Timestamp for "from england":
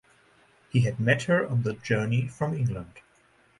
2.27-3.01